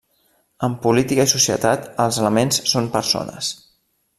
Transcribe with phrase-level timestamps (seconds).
[0.67, 3.53] En política i societat els elements són persones.